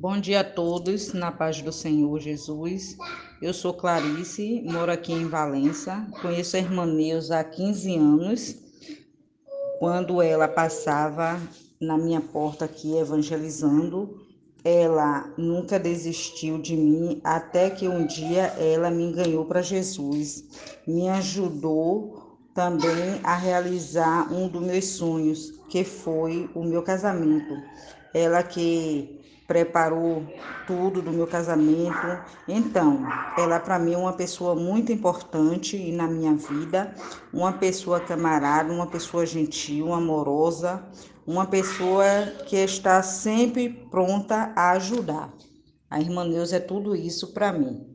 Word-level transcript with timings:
Bom 0.00 0.18
dia 0.18 0.40
a 0.40 0.44
todos, 0.44 1.12
na 1.12 1.30
paz 1.30 1.60
do 1.60 1.70
Senhor 1.70 2.18
Jesus. 2.18 2.96
Eu 3.42 3.52
sou 3.52 3.74
Clarice, 3.74 4.62
moro 4.64 4.90
aqui 4.90 5.12
em 5.12 5.28
Valença. 5.28 6.08
Conheço 6.22 6.56
a 6.56 6.58
irmã 6.58 6.86
Neuza 6.86 7.38
há 7.38 7.44
15 7.44 7.96
anos. 7.96 8.56
Quando 9.78 10.22
ela 10.22 10.48
passava 10.48 11.38
na 11.78 11.98
minha 11.98 12.22
porta 12.22 12.64
aqui 12.64 12.96
evangelizando, 12.96 14.24
ela 14.64 15.34
nunca 15.36 15.78
desistiu 15.78 16.56
de 16.56 16.78
mim, 16.78 17.20
até 17.22 17.68
que 17.68 17.86
um 17.86 18.06
dia 18.06 18.44
ela 18.56 18.90
me 18.90 19.12
ganhou 19.12 19.44
para 19.44 19.60
Jesus. 19.60 20.44
Me 20.86 21.10
ajudou 21.10 22.38
também 22.54 23.20
a 23.22 23.36
realizar 23.36 24.32
um 24.32 24.48
dos 24.48 24.62
meus 24.62 24.86
sonhos, 24.86 25.60
que 25.68 25.84
foi 25.84 26.48
o 26.54 26.64
meu 26.64 26.82
casamento. 26.82 27.54
Ela 28.14 28.42
que 28.42 29.20
preparou 29.50 30.24
tudo 30.64 31.02
do 31.02 31.10
meu 31.10 31.26
casamento. 31.26 32.22
Então, 32.46 33.04
ela 33.36 33.58
para 33.58 33.80
mim 33.80 33.94
é 33.94 33.98
uma 33.98 34.12
pessoa 34.12 34.54
muito 34.54 34.92
importante 34.92 35.90
na 35.90 36.06
minha 36.06 36.36
vida, 36.36 36.94
uma 37.32 37.54
pessoa 37.54 37.98
camarada, 37.98 38.72
uma 38.72 38.86
pessoa 38.86 39.26
gentil, 39.26 39.92
amorosa, 39.92 40.84
uma 41.26 41.46
pessoa 41.46 42.04
que 42.46 42.54
está 42.54 43.02
sempre 43.02 43.68
pronta 43.90 44.52
a 44.54 44.70
ajudar. 44.70 45.32
A 45.90 45.98
irmã 45.98 46.24
Neuza 46.24 46.58
é 46.58 46.60
tudo 46.60 46.94
isso 46.94 47.34
para 47.34 47.52
mim. 47.52 47.89